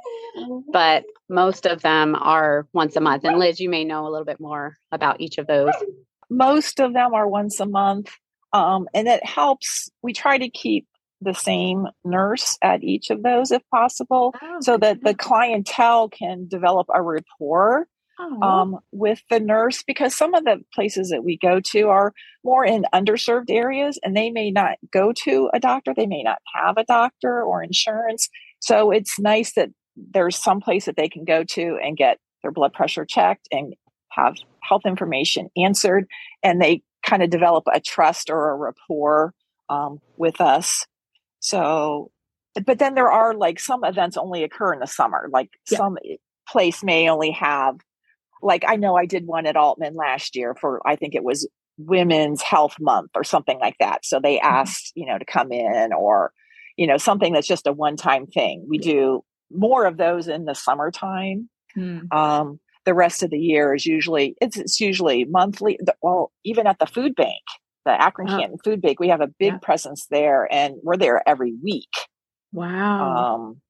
but 0.73 1.05
most 1.28 1.67
of 1.67 1.83
them 1.83 2.14
are 2.14 2.66
once 2.73 2.97
a 2.97 3.00
month. 3.00 3.25
And 3.25 3.38
Liz, 3.38 3.61
you 3.61 3.71
may 3.71 3.85
know 3.85 4.06
a 4.06 4.11
little 4.11 4.25
bit 4.25 4.40
more 4.40 4.76
about 4.92 5.21
each 5.21 5.38
of 5.38 5.47
those. 5.47 5.73
Most 6.28 6.80
of 6.80 6.92
them 6.92 7.14
are 7.14 7.28
once 7.28 7.61
a 7.61 7.66
month. 7.66 8.11
Um, 8.52 8.88
and 8.95 9.06
it 9.06 9.25
helps. 9.25 9.90
We 10.02 10.12
try 10.12 10.38
to 10.38 10.49
keep 10.49 10.87
the 11.21 11.35
same 11.35 11.87
nurse 12.04 12.59
at 12.62 12.83
each 12.83 13.11
of 13.11 13.23
those 13.23 13.50
if 13.50 13.62
possible 13.71 14.35
oh, 14.42 14.59
so 14.61 14.76
that 14.76 15.02
the 15.02 15.14
clientele 15.14 16.09
can 16.09 16.47
develop 16.47 16.87
a 16.92 17.02
rapport 17.02 17.87
Oh. 18.18 18.40
um, 18.40 18.78
with 18.92 19.20
the 19.28 19.40
nurse 19.40 19.82
because 19.82 20.14
some 20.14 20.32
of 20.32 20.44
the 20.44 20.62
places 20.75 21.11
that 21.11 21.23
we 21.23 21.37
go 21.37 21.61
to 21.61 21.88
are 21.88 22.14
more 22.44 22.64
in 22.64 22.87
underserved 22.94 23.50
areas 23.50 23.99
and 24.02 24.16
they 24.16 24.30
may 24.30 24.50
not 24.50 24.78
go 24.90 25.12
to 25.25 25.50
a 25.52 25.61
doctor. 25.61 25.92
They 25.94 26.06
may 26.06 26.23
not 26.23 26.38
have 26.54 26.78
a 26.78 26.85
doctor 26.85 27.42
or 27.42 27.62
insurance. 27.62 28.30
So 28.61 28.90
it's 28.90 29.18
nice 29.18 29.52
that 29.54 29.68
there's 29.96 30.37
some 30.37 30.61
place 30.61 30.87
that 30.87 30.96
they 30.96 31.11
can 31.11 31.25
go 31.25 31.44
to 31.44 31.78
and 31.82 31.96
get 31.96 32.18
their 32.42 32.52
blood 32.52 32.73
pressure 32.73 33.04
checked 33.04 33.49
and 33.52 33.75
have 34.11 34.37
health 34.62 34.87
information 34.87 35.50
answered. 35.54 36.06
And 36.42 36.61
they 36.61 36.82
kind 37.04 37.23
of 37.23 37.28
develop 37.28 37.64
a 37.70 37.80
trust 37.80 38.30
or 38.30 38.50
a 38.50 38.56
rapport 38.56 39.35
um, 39.68 40.00
with 40.16 40.40
us. 40.40 40.87
So, 41.40 42.11
but 42.64 42.78
then 42.78 42.94
there 42.94 43.12
are 43.12 43.35
like 43.35 43.61
some 43.61 43.85
events 43.85 44.16
only 44.16 44.42
occur 44.42 44.73
in 44.73 44.80
the 44.80 44.87
summer, 44.87 45.28
like 45.30 45.50
yeah. 45.70 45.76
some 45.76 45.99
place 46.49 46.82
may 46.82 47.11
only 47.11 47.32
have 47.32 47.76
like 48.43 48.64
I 48.66 48.76
know 48.76 48.97
I 48.97 49.07
did 49.07 49.26
one 49.26 49.47
at 49.47 49.57
Aultman 49.57 49.95
last 49.95 50.37
year 50.37 50.55
for 50.55 50.81
I 50.87 50.97
think 50.97 51.14
it 51.14 51.25
was 51.25 51.49
Women's 51.78 52.43
Health 52.43 52.76
Month 52.81 53.11
or 53.14 53.25
something 53.25 53.59
like 53.59 53.76
that. 53.81 54.05
So 54.05 54.21
they 54.21 54.37
mm-hmm. 54.37 54.47
asked, 54.47 54.93
you 54.95 55.07
know, 55.07 55.19
to 55.19 55.25
come 55.25 55.52
in 55.52 55.93
or, 55.93 56.33
you 56.76 56.87
know, 56.87 56.97
something 56.97 57.33
that's 57.33 57.47
just 57.47 57.66
a 57.66 57.73
one 57.73 57.97
time 57.97 58.26
thing. 58.26 58.66
We 58.69 58.78
do 58.78 59.25
more 59.50 59.85
of 59.85 59.97
those 59.97 60.28
in 60.28 60.45
the 60.45 60.55
summertime. 60.55 61.49
Mm. 61.76 62.12
Um, 62.12 62.61
the 62.85 62.95
rest 62.95 63.23
of 63.23 63.31
the 63.31 63.38
year 63.38 63.75
is 63.75 63.85
usually 63.85 64.37
it's, 64.40 64.57
it's 64.57 64.81
usually 64.81 65.25
monthly. 65.25 65.78
Well, 66.02 66.33
even 66.45 66.66
at 66.66 66.78
the 66.78 66.87
food 66.87 67.14
bank, 67.14 67.43
the 67.85 68.00
Akron 68.00 68.31
oh. 68.31 68.38
Canton 68.38 68.59
Food 68.64 68.81
Bank, 68.81 68.99
we 68.99 69.09
have 69.09 69.21
a 69.21 69.26
big 69.26 69.55
yeah. 69.55 69.59
presence 69.59 70.07
there, 70.11 70.49
and 70.50 70.75
we're 70.83 70.97
there 70.97 71.23
every 71.26 71.55
week. 71.62 71.88
Wow. 72.52 73.35
Um, 73.35 73.61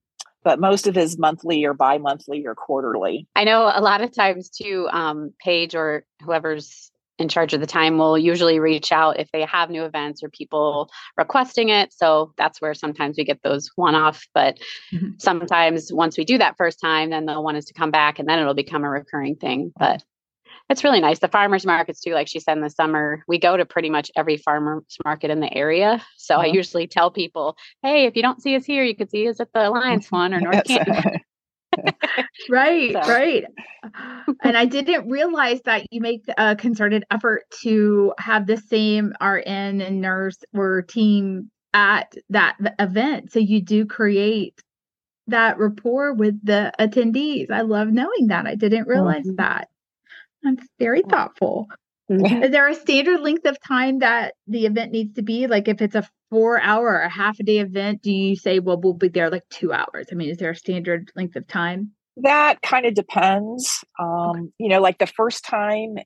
but 0.46 0.60
most 0.60 0.86
of 0.86 0.96
it 0.96 1.00
is 1.00 1.18
monthly 1.18 1.64
or 1.64 1.74
bi-monthly 1.74 2.46
or 2.46 2.54
quarterly. 2.54 3.26
I 3.34 3.42
know 3.42 3.64
a 3.64 3.80
lot 3.80 4.00
of 4.00 4.14
times 4.14 4.48
too, 4.48 4.88
um, 4.92 5.32
Paige 5.40 5.74
or 5.74 6.04
whoever's 6.22 6.92
in 7.18 7.28
charge 7.28 7.52
of 7.52 7.58
the 7.58 7.66
time 7.66 7.98
will 7.98 8.16
usually 8.16 8.60
reach 8.60 8.92
out 8.92 9.18
if 9.18 9.28
they 9.32 9.44
have 9.44 9.70
new 9.70 9.82
events 9.82 10.22
or 10.22 10.28
people 10.28 10.88
requesting 11.16 11.70
it. 11.70 11.92
So 11.92 12.32
that's 12.38 12.60
where 12.60 12.74
sometimes 12.74 13.16
we 13.18 13.24
get 13.24 13.42
those 13.42 13.72
one 13.74 13.96
off. 13.96 14.24
But 14.34 14.60
mm-hmm. 14.94 15.14
sometimes 15.18 15.92
once 15.92 16.16
we 16.16 16.24
do 16.24 16.38
that 16.38 16.56
first 16.56 16.78
time, 16.80 17.10
then 17.10 17.26
they'll 17.26 17.42
want 17.42 17.56
us 17.56 17.64
to 17.64 17.74
come 17.74 17.90
back 17.90 18.20
and 18.20 18.28
then 18.28 18.38
it'll 18.38 18.54
become 18.54 18.84
a 18.84 18.88
recurring 18.90 19.34
thing. 19.34 19.72
But 19.76 20.04
it's 20.68 20.82
really 20.82 21.00
nice. 21.00 21.20
The 21.20 21.28
farmers 21.28 21.64
markets 21.64 22.00
too, 22.00 22.12
like 22.12 22.28
she 22.28 22.40
said 22.40 22.56
in 22.56 22.62
the 22.62 22.70
summer, 22.70 23.22
we 23.28 23.38
go 23.38 23.56
to 23.56 23.64
pretty 23.64 23.90
much 23.90 24.10
every 24.16 24.36
farmers 24.36 24.96
market 25.04 25.30
in 25.30 25.40
the 25.40 25.52
area. 25.54 26.02
So 26.16 26.34
mm-hmm. 26.34 26.42
I 26.42 26.46
usually 26.46 26.86
tell 26.86 27.10
people, 27.10 27.56
hey, 27.82 28.06
if 28.06 28.16
you 28.16 28.22
don't 28.22 28.42
see 28.42 28.56
us 28.56 28.64
here, 28.64 28.82
you 28.82 28.96
could 28.96 29.10
see 29.10 29.28
us 29.28 29.40
at 29.40 29.52
the 29.52 29.68
Alliance 29.68 30.10
one 30.10 30.34
or 30.34 30.40
North 30.40 30.64
Canton. 30.64 31.20
right, 32.50 32.92
so. 32.92 33.00
right. 33.00 33.44
And 34.42 34.56
I 34.56 34.64
didn't 34.66 35.08
realize 35.08 35.60
that 35.66 35.86
you 35.90 36.00
make 36.00 36.24
a 36.36 36.56
concerted 36.56 37.04
effort 37.10 37.44
to 37.62 38.12
have 38.18 38.46
the 38.46 38.56
same 38.56 39.12
RN 39.20 39.80
and 39.80 40.00
nurse 40.00 40.38
or 40.52 40.82
team 40.82 41.50
at 41.74 42.14
that 42.30 42.56
event. 42.78 43.32
So 43.32 43.38
you 43.38 43.60
do 43.60 43.86
create 43.86 44.60
that 45.28 45.58
rapport 45.58 46.12
with 46.12 46.44
the 46.44 46.72
attendees. 46.80 47.50
I 47.50 47.62
love 47.62 47.88
knowing 47.88 48.28
that. 48.28 48.46
I 48.46 48.54
didn't 48.54 48.88
realize 48.88 49.26
mm-hmm. 49.26 49.36
that. 49.36 49.68
That's 50.46 50.68
very 50.78 51.02
thoughtful. 51.02 51.68
Is 52.08 52.52
there 52.52 52.68
a 52.68 52.74
standard 52.74 53.20
length 53.20 53.46
of 53.46 53.60
time 53.60 53.98
that 53.98 54.34
the 54.46 54.66
event 54.66 54.92
needs 54.92 55.14
to 55.14 55.22
be? 55.22 55.48
Like 55.48 55.66
if 55.66 55.82
it's 55.82 55.96
a 55.96 56.08
four 56.30 56.60
hour 56.60 56.86
or 56.86 57.00
a 57.00 57.08
half 57.08 57.38
a 57.40 57.42
day 57.42 57.58
event, 57.58 58.02
do 58.02 58.12
you 58.12 58.36
say, 58.36 58.60
well, 58.60 58.80
we'll 58.80 58.94
be 58.94 59.08
there 59.08 59.28
like 59.28 59.42
two 59.50 59.72
hours? 59.72 60.06
I 60.12 60.14
mean, 60.14 60.30
is 60.30 60.38
there 60.38 60.50
a 60.50 60.56
standard 60.56 61.10
length 61.16 61.34
of 61.34 61.48
time? 61.48 61.92
That 62.18 62.62
kind 62.62 62.86
of 62.86 62.94
depends. 62.94 63.84
Um, 63.98 64.30
okay. 64.30 64.40
You 64.58 64.68
know, 64.68 64.80
like 64.80 64.98
the 64.98 65.06
first 65.06 65.44
time 65.44 65.96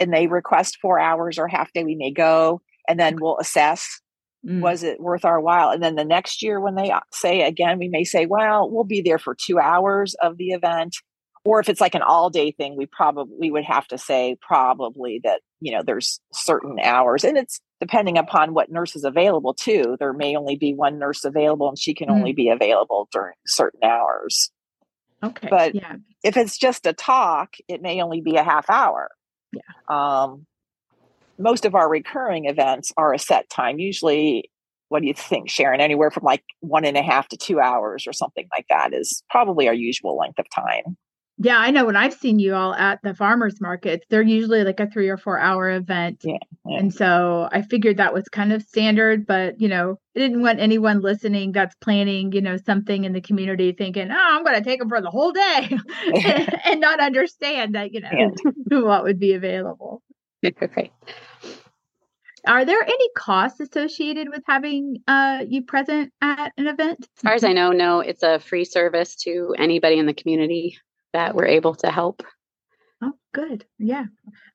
and 0.00 0.12
they 0.12 0.26
request 0.26 0.78
four 0.82 0.98
hours 0.98 1.38
or 1.38 1.46
half 1.46 1.72
day, 1.72 1.84
we 1.84 1.94
may 1.94 2.10
go 2.10 2.60
and 2.88 2.98
then 2.98 3.16
we'll 3.20 3.38
assess 3.38 4.00
Mm. 4.44 4.62
was 4.62 4.82
it 4.82 4.98
worth 4.98 5.26
our 5.26 5.38
while 5.38 5.68
and 5.68 5.82
then 5.82 5.96
the 5.96 6.04
next 6.04 6.42
year 6.42 6.58
when 6.60 6.74
they 6.74 6.90
uh, 6.90 7.00
say 7.12 7.42
again 7.42 7.78
we 7.78 7.88
may 7.88 8.04
say 8.04 8.24
well 8.24 8.70
we'll 8.70 8.84
be 8.84 9.02
there 9.02 9.18
for 9.18 9.34
two 9.38 9.58
hours 9.58 10.14
of 10.22 10.38
the 10.38 10.52
event 10.52 10.96
or 11.44 11.60
if 11.60 11.68
it's 11.68 11.80
like 11.80 11.94
an 11.94 12.02
all 12.02 12.30
day 12.30 12.50
thing 12.50 12.76
we 12.76 12.86
probably 12.86 13.34
we 13.38 13.50
would 13.50 13.64
have 13.64 13.86
to 13.88 13.98
say 13.98 14.36
probably 14.40 15.20
that 15.24 15.40
you 15.60 15.72
know 15.72 15.82
there's 15.84 16.20
certain 16.32 16.78
hours 16.82 17.24
and 17.24 17.36
it's 17.36 17.60
depending 17.80 18.18
upon 18.18 18.52
what 18.52 18.70
nurse 18.70 18.94
is 18.94 19.04
available 19.04 19.54
too. 19.54 19.96
There 19.98 20.12
may 20.12 20.36
only 20.36 20.56
be 20.56 20.74
one 20.74 20.98
nurse 20.98 21.24
available 21.24 21.68
and 21.68 21.78
she 21.78 21.94
can 21.94 22.08
mm. 22.08 22.12
only 22.12 22.32
be 22.32 22.50
available 22.50 23.08
during 23.12 23.34
certain 23.46 23.80
hours. 23.82 24.50
Okay 25.22 25.48
but 25.50 25.74
yeah. 25.74 25.96
if 26.22 26.36
it's 26.36 26.58
just 26.58 26.86
a 26.86 26.92
talk 26.92 27.54
it 27.68 27.82
may 27.82 28.02
only 28.02 28.20
be 28.20 28.36
a 28.36 28.44
half 28.44 28.68
hour. 28.68 29.10
Yeah. 29.52 29.60
Um 29.88 30.46
most 31.38 31.64
of 31.64 31.74
our 31.74 31.88
recurring 31.88 32.44
events 32.44 32.92
are 32.96 33.14
a 33.14 33.18
set 33.18 33.48
time 33.48 33.78
usually 33.78 34.50
what 34.88 35.02
do 35.02 35.06
you 35.06 35.14
think 35.14 35.48
sherin 35.48 35.80
anywhere 35.80 36.10
from 36.10 36.24
like 36.24 36.42
one 36.58 36.84
and 36.84 36.96
a 36.96 37.02
half 37.02 37.28
to 37.28 37.36
two 37.36 37.60
hours 37.60 38.06
or 38.06 38.12
something 38.12 38.46
like 38.52 38.66
that 38.68 38.92
is 38.92 39.22
probably 39.30 39.68
our 39.68 39.74
usual 39.74 40.18
length 40.18 40.38
of 40.38 40.46
time 40.50 40.96
yeah, 41.42 41.56
I 41.56 41.70
know 41.70 41.86
when 41.86 41.96
I've 41.96 42.12
seen 42.12 42.38
you 42.38 42.54
all 42.54 42.74
at 42.74 43.00
the 43.02 43.14
farmers 43.14 43.62
markets, 43.62 44.04
they're 44.10 44.20
usually 44.20 44.62
like 44.62 44.78
a 44.78 44.86
three 44.86 45.08
or 45.08 45.16
four 45.16 45.40
hour 45.40 45.70
event. 45.70 46.20
Yeah, 46.22 46.36
yeah. 46.66 46.78
And 46.78 46.92
so 46.92 47.48
I 47.50 47.62
figured 47.62 47.96
that 47.96 48.12
was 48.12 48.28
kind 48.28 48.52
of 48.52 48.62
standard, 48.62 49.26
but 49.26 49.58
you 49.58 49.66
know, 49.66 49.98
I 50.14 50.18
didn't 50.18 50.42
want 50.42 50.60
anyone 50.60 51.00
listening 51.00 51.52
that's 51.52 51.74
planning, 51.76 52.32
you 52.32 52.42
know, 52.42 52.58
something 52.58 53.04
in 53.04 53.14
the 53.14 53.22
community 53.22 53.72
thinking, 53.72 54.10
oh, 54.10 54.14
I'm 54.14 54.44
going 54.44 54.62
to 54.62 54.62
take 54.62 54.80
them 54.80 54.90
for 54.90 55.00
the 55.00 55.08
whole 55.08 55.32
day 55.32 55.70
and 56.66 56.78
not 56.78 57.00
understand 57.00 57.74
that, 57.74 57.94
you 57.94 58.02
know, 58.02 58.10
yeah. 58.12 58.50
what 58.80 59.04
would 59.04 59.18
be 59.18 59.32
available. 59.32 60.02
Okay. 60.44 60.92
Are 62.46 62.66
there 62.66 62.82
any 62.82 63.08
costs 63.16 63.60
associated 63.60 64.28
with 64.28 64.42
having 64.46 64.98
uh, 65.08 65.44
you 65.48 65.62
present 65.62 66.12
at 66.20 66.52
an 66.58 66.66
event? 66.66 67.08
As 67.16 67.22
far 67.22 67.32
as 67.32 67.44
I 67.44 67.52
know, 67.54 67.72
no, 67.72 68.00
it's 68.00 68.22
a 68.22 68.40
free 68.40 68.66
service 68.66 69.14
to 69.22 69.54
anybody 69.58 69.98
in 69.98 70.04
the 70.04 70.14
community 70.14 70.76
that 71.12 71.34
we're 71.34 71.46
able 71.46 71.74
to 71.76 71.90
help. 71.90 72.22
Oh, 73.02 73.12
good. 73.32 73.64
Yeah. 73.78 74.04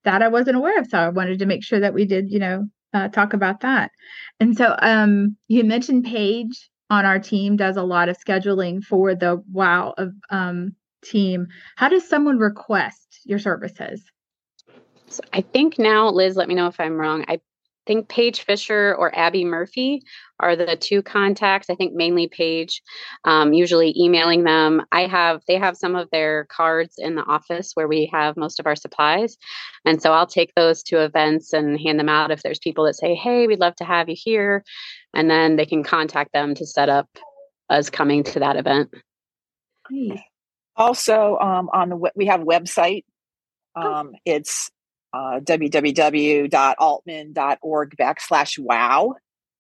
That 0.04 0.22
I 0.22 0.28
wasn't 0.28 0.58
aware 0.58 0.80
of. 0.80 0.88
So 0.88 0.98
I 0.98 1.10
wanted 1.10 1.40
to 1.40 1.46
make 1.46 1.64
sure 1.64 1.80
that 1.80 1.94
we 1.94 2.06
did, 2.06 2.32
you 2.32 2.40
know, 2.40 2.68
uh, 2.94 3.10
talk 3.10 3.34
about 3.34 3.62
that. 3.62 3.92
And 4.40 4.56
so 4.56 4.76
um, 4.80 5.36
you 5.48 5.64
mentioned 5.64 6.06
Paige 6.06 6.70
on 6.90 7.06
our 7.06 7.20
team 7.20 7.58
does 7.58 7.78
a 7.78 7.84
lot 7.84 8.10
of 8.10 8.18
scheduling 8.18 8.84
for 8.84 9.16
the 9.16 9.44
WOW 9.52 9.94
of 9.98 10.14
um, 10.30 10.76
team. 11.04 11.48
How 11.76 11.90
does 11.90 12.08
someone 12.08 12.38
request 12.38 13.20
your 13.26 13.40
services? 13.40 14.04
So 15.08 15.22
I 15.34 15.42
think 15.42 15.80
now, 15.80 16.10
Liz, 16.10 16.36
let 16.36 16.48
me 16.48 16.56
know 16.56 16.68
if 16.68 16.80
I'm 16.80 16.94
wrong. 16.94 17.26
I 17.28 17.40
think 17.86 18.10
Paige 18.10 18.42
Fisher 18.42 18.96
or 18.98 19.16
Abby 19.18 19.46
Murphy 19.46 20.02
are 20.40 20.56
the 20.56 20.76
two 20.76 21.02
contacts. 21.02 21.70
I 21.70 21.76
think 21.76 21.94
mainly 21.94 22.28
Paige, 22.28 22.82
um, 23.24 23.54
usually 23.54 23.94
emailing 23.98 24.44
them. 24.44 24.82
I 24.92 25.08
have 25.08 25.42
they 25.48 25.58
have 25.58 25.78
some 25.78 25.96
of 25.96 26.10
their 26.12 26.46
cards 26.46 26.96
in 26.98 27.16
the 27.16 27.24
office 27.24 27.72
where 27.74 27.88
we 27.88 28.10
have 28.12 28.38
most 28.38 28.60
of 28.60 28.66
our 28.66 28.76
supplies, 28.76 29.38
and 29.86 30.02
so 30.02 30.12
I'll 30.12 30.28
take 30.28 30.54
those 30.56 30.84
to 30.84 31.04
events 31.04 31.54
and 31.54 31.80
hand 31.80 32.00
them 32.00 32.10
out 32.10 32.32
if 32.32 32.44
there's 32.44 32.60
people 32.60 32.86
that 32.86 32.96
say, 32.96 33.16
"Hey, 33.16 33.48
we'd 33.48 33.60
love 33.60 33.76
to 33.78 33.86
have 33.86 34.10
you 34.10 34.16
here," 34.18 34.64
and 35.14 35.30
then 35.30 35.56
they 35.56 35.66
can 35.66 35.84
contact 35.84 36.34
them 36.34 36.56
to 36.56 36.66
set 36.66 36.90
up 36.90 37.08
us 37.70 37.90
coming 37.90 38.24
to 38.24 38.40
that 38.40 38.58
event. 38.58 38.94
Also, 40.76 41.38
um, 41.40 41.70
on 41.74 41.90
the 41.90 42.12
we 42.16 42.26
have 42.26 42.42
a 42.42 42.46
website. 42.46 43.06
Oh. 43.76 43.82
Um, 43.82 44.12
oh. 44.14 44.20
It's 44.26 44.72
uh, 45.16 45.40
www.aultman.org 45.40 47.96
backslash 47.98 48.60
wow, 48.60 49.16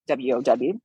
W-O-W. 0.07 0.79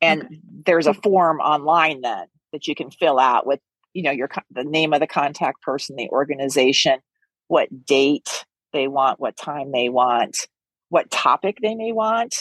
And 0.00 0.22
okay. 0.22 0.40
there's 0.64 0.86
a 0.86 0.94
form 0.94 1.40
online 1.40 2.00
then 2.00 2.24
that 2.52 2.66
you 2.66 2.74
can 2.74 2.90
fill 2.90 3.18
out 3.18 3.46
with, 3.46 3.60
you 3.92 4.02
know, 4.02 4.12
your 4.12 4.30
the 4.50 4.64
name 4.64 4.94
of 4.94 5.00
the 5.00 5.06
contact 5.06 5.60
person, 5.60 5.96
the 5.96 6.08
organization, 6.08 7.00
what 7.48 7.84
date 7.84 8.46
they 8.72 8.88
want, 8.88 9.20
what 9.20 9.36
time 9.36 9.72
they 9.72 9.90
want, 9.90 10.48
what 10.88 11.10
topic 11.10 11.58
they 11.60 11.74
may 11.74 11.92
want. 11.92 12.34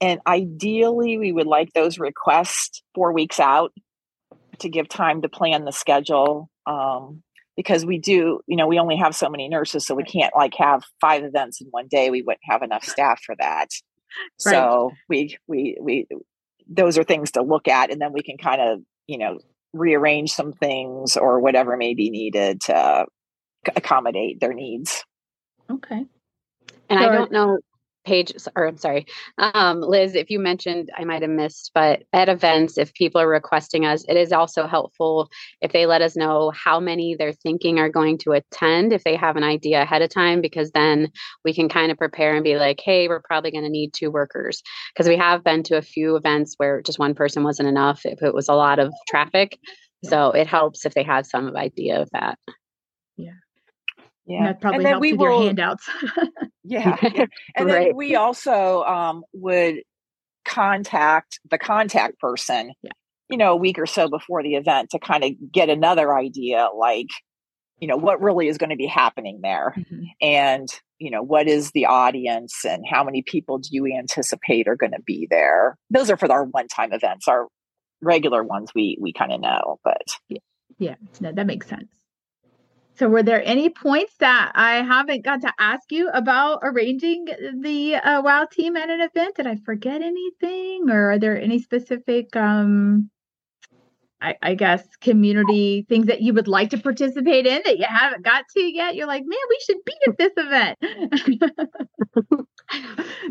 And 0.00 0.20
ideally, 0.26 1.18
we 1.18 1.32
would 1.32 1.46
like 1.46 1.74
those 1.74 1.98
requests 1.98 2.82
four 2.94 3.12
weeks 3.12 3.38
out 3.38 3.74
to 4.60 4.70
give 4.70 4.88
time 4.88 5.20
to 5.20 5.28
plan 5.28 5.66
the 5.66 5.72
schedule. 5.72 6.48
Um, 6.64 7.22
because 7.60 7.84
we 7.84 7.98
do, 7.98 8.40
you 8.46 8.56
know, 8.56 8.66
we 8.66 8.78
only 8.78 8.96
have 8.96 9.14
so 9.14 9.28
many 9.28 9.46
nurses, 9.46 9.86
so 9.86 9.94
we 9.94 10.02
can't 10.02 10.34
like 10.34 10.54
have 10.56 10.82
five 10.98 11.24
events 11.24 11.60
in 11.60 11.66
one 11.66 11.88
day. 11.90 12.08
We 12.08 12.22
wouldn't 12.22 12.40
have 12.44 12.62
enough 12.62 12.82
staff 12.82 13.20
for 13.22 13.34
that. 13.38 13.68
Right. 14.46 14.54
So 14.54 14.92
we 15.10 15.36
we 15.46 15.76
we 15.78 16.06
those 16.66 16.96
are 16.96 17.04
things 17.04 17.32
to 17.32 17.42
look 17.42 17.68
at, 17.68 17.92
and 17.92 18.00
then 18.00 18.14
we 18.14 18.22
can 18.22 18.38
kind 18.38 18.62
of 18.62 18.80
you 19.06 19.18
know 19.18 19.40
rearrange 19.74 20.30
some 20.30 20.54
things 20.54 21.18
or 21.18 21.40
whatever 21.40 21.76
may 21.76 21.92
be 21.92 22.08
needed 22.08 22.62
to 22.62 23.04
accommodate 23.76 24.40
their 24.40 24.54
needs. 24.54 25.04
Okay. 25.70 26.06
And 26.88 26.98
so 26.98 27.06
I 27.06 27.12
don't 27.12 27.30
know 27.30 27.58
Paige, 28.04 28.32
or 28.56 28.66
I'm 28.66 28.78
sorry, 28.78 29.06
um, 29.38 29.80
Liz, 29.80 30.14
if 30.14 30.30
you 30.30 30.38
mentioned, 30.38 30.90
I 30.96 31.04
might 31.04 31.22
have 31.22 31.30
missed, 31.30 31.70
but 31.74 32.02
at 32.12 32.28
events, 32.28 32.78
if 32.78 32.94
people 32.94 33.20
are 33.20 33.28
requesting 33.28 33.84
us, 33.84 34.04
it 34.08 34.16
is 34.16 34.32
also 34.32 34.66
helpful 34.66 35.30
if 35.60 35.72
they 35.72 35.86
let 35.86 36.02
us 36.02 36.16
know 36.16 36.50
how 36.50 36.80
many 36.80 37.14
they're 37.14 37.32
thinking 37.32 37.78
are 37.78 37.90
going 37.90 38.18
to 38.18 38.32
attend, 38.32 38.92
if 38.92 39.04
they 39.04 39.16
have 39.16 39.36
an 39.36 39.44
idea 39.44 39.82
ahead 39.82 40.02
of 40.02 40.10
time, 40.10 40.40
because 40.40 40.70
then 40.70 41.10
we 41.44 41.52
can 41.52 41.68
kind 41.68 41.92
of 41.92 41.98
prepare 41.98 42.34
and 42.34 42.44
be 42.44 42.56
like, 42.56 42.80
hey, 42.82 43.06
we're 43.08 43.20
probably 43.20 43.50
going 43.50 43.64
to 43.64 43.70
need 43.70 43.92
two 43.92 44.10
workers. 44.10 44.62
Because 44.94 45.08
we 45.08 45.16
have 45.16 45.44
been 45.44 45.62
to 45.64 45.76
a 45.76 45.82
few 45.82 46.16
events 46.16 46.54
where 46.56 46.80
just 46.82 46.98
one 46.98 47.14
person 47.14 47.44
wasn't 47.44 47.68
enough 47.68 48.06
if 48.06 48.22
it 48.22 48.34
was 48.34 48.48
a 48.48 48.54
lot 48.54 48.78
of 48.78 48.92
traffic. 49.08 49.58
So 50.04 50.30
it 50.30 50.46
helps 50.46 50.86
if 50.86 50.94
they 50.94 51.02
have 51.02 51.26
some 51.26 51.54
idea 51.54 52.00
of 52.00 52.08
that. 52.12 52.38
Yeah. 53.16 53.32
Yeah. 54.30 54.44
that 54.44 54.60
probably 54.60 54.84
helps 54.84 55.00
with 55.00 55.18
will, 55.18 55.26
your 55.26 55.42
handouts. 55.42 55.88
yeah. 56.64 56.96
And 57.56 57.66
right. 57.66 57.88
then 57.88 57.96
we 57.96 58.14
also 58.14 58.82
um, 58.84 59.24
would 59.32 59.76
contact 60.44 61.40
the 61.50 61.58
contact 61.58 62.18
person, 62.20 62.72
yeah. 62.82 62.92
you 63.28 63.36
know, 63.36 63.52
a 63.52 63.56
week 63.56 63.78
or 63.78 63.86
so 63.86 64.08
before 64.08 64.42
the 64.42 64.54
event 64.54 64.90
to 64.90 64.98
kind 64.98 65.24
of 65.24 65.32
get 65.52 65.68
another 65.68 66.16
idea 66.16 66.68
like, 66.76 67.08
you 67.80 67.88
know, 67.88 67.96
what 67.96 68.20
really 68.20 68.46
is 68.46 68.56
going 68.56 68.70
to 68.70 68.76
be 68.76 68.86
happening 68.86 69.40
there. 69.42 69.74
Mm-hmm. 69.76 70.02
And, 70.20 70.68
you 70.98 71.10
know, 71.10 71.22
what 71.22 71.48
is 71.48 71.72
the 71.72 71.86
audience 71.86 72.64
and 72.64 72.84
how 72.88 73.02
many 73.02 73.22
people 73.22 73.58
do 73.58 73.68
you 73.72 73.86
anticipate 73.86 74.68
are 74.68 74.76
going 74.76 74.92
to 74.92 75.02
be 75.04 75.26
there? 75.28 75.76
Those 75.90 76.10
are 76.10 76.16
for 76.16 76.30
our 76.30 76.44
one 76.44 76.68
time 76.68 76.92
events. 76.92 77.26
Our 77.26 77.48
regular 78.02 78.44
ones 78.44 78.70
we 78.74 78.96
we 79.00 79.12
kind 79.12 79.32
of 79.32 79.40
know, 79.40 79.78
but 79.84 80.02
yeah. 80.28 80.38
yeah, 80.78 80.94
no, 81.20 81.32
that 81.32 81.46
makes 81.46 81.66
sense. 81.66 81.88
So, 83.00 83.08
were 83.08 83.22
there 83.22 83.42
any 83.42 83.70
points 83.70 84.12
that 84.20 84.52
I 84.54 84.82
haven't 84.82 85.24
got 85.24 85.40
to 85.40 85.50
ask 85.58 85.90
you 85.90 86.10
about 86.10 86.58
arranging 86.62 87.24
the 87.62 87.94
uh, 87.94 88.20
WOW 88.20 88.46
team 88.52 88.76
at 88.76 88.90
an 88.90 89.00
event? 89.00 89.36
Did 89.36 89.46
I 89.46 89.56
forget 89.56 90.02
anything, 90.02 90.90
or 90.90 91.12
are 91.12 91.18
there 91.18 91.40
any 91.40 91.60
specific 91.60 92.36
um, 92.36 93.08
I, 94.20 94.34
I, 94.42 94.54
guess 94.54 94.86
community 95.00 95.86
things 95.88 96.08
that 96.08 96.20
you 96.20 96.34
would 96.34 96.46
like 96.46 96.68
to 96.70 96.78
participate 96.78 97.46
in 97.46 97.62
that 97.64 97.78
you 97.78 97.86
haven't 97.88 98.22
got 98.22 98.44
to 98.54 98.60
yet 98.60 98.94
you're 98.94 99.06
like 99.06 99.24
man 99.24 99.38
we 99.48 99.58
should 99.64 99.82
be 99.86 99.94
at 100.06 100.18
this 100.18 100.32
event 100.36 100.76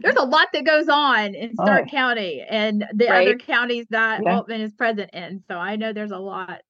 there's 0.02 0.16
a 0.16 0.26
lot 0.26 0.48
that 0.52 0.66
goes 0.66 0.90
on 0.90 1.36
in 1.36 1.54
stark 1.54 1.84
oh. 1.86 1.92
county 1.92 2.44
and 2.50 2.84
the 2.96 3.06
right? 3.06 3.28
other 3.28 3.38
counties 3.38 3.86
that 3.92 4.22
yeah. 4.24 4.32
aultman 4.32 4.62
is 4.62 4.74
present 4.74 5.12
in 5.14 5.44
so 5.48 5.58
i 5.58 5.76
know 5.76 5.94
there's 5.94 6.10
a 6.10 6.18
lot 6.18 6.62